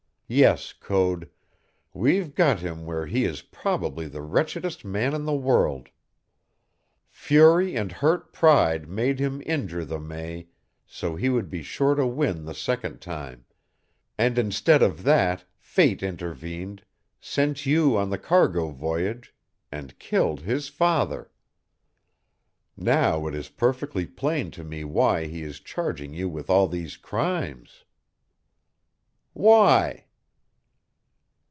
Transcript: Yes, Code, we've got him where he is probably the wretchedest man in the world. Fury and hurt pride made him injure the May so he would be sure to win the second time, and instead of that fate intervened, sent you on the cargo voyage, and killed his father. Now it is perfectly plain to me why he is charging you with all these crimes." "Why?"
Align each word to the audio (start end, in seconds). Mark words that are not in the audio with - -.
Yes, 0.33 0.71
Code, 0.71 1.29
we've 1.93 2.33
got 2.35 2.61
him 2.61 2.85
where 2.85 3.05
he 3.05 3.25
is 3.25 3.41
probably 3.41 4.05
the 4.07 4.21
wretchedest 4.21 4.85
man 4.85 5.13
in 5.13 5.25
the 5.25 5.35
world. 5.35 5.89
Fury 7.09 7.75
and 7.75 7.91
hurt 7.91 8.31
pride 8.31 8.87
made 8.87 9.19
him 9.19 9.41
injure 9.45 9.83
the 9.83 9.99
May 9.99 10.47
so 10.85 11.17
he 11.17 11.27
would 11.27 11.49
be 11.49 11.61
sure 11.61 11.95
to 11.95 12.07
win 12.07 12.45
the 12.45 12.53
second 12.53 13.01
time, 13.01 13.43
and 14.17 14.37
instead 14.39 14.81
of 14.81 15.03
that 15.03 15.43
fate 15.59 16.01
intervened, 16.01 16.85
sent 17.19 17.65
you 17.65 17.97
on 17.97 18.09
the 18.09 18.17
cargo 18.17 18.69
voyage, 18.69 19.35
and 19.69 19.99
killed 19.99 20.39
his 20.39 20.69
father. 20.69 21.29
Now 22.77 23.27
it 23.27 23.35
is 23.35 23.49
perfectly 23.49 24.05
plain 24.05 24.49
to 24.51 24.63
me 24.63 24.85
why 24.85 25.25
he 25.25 25.43
is 25.43 25.59
charging 25.59 26.13
you 26.13 26.29
with 26.29 26.49
all 26.49 26.69
these 26.69 26.95
crimes." 26.95 27.83
"Why?" 29.33 30.05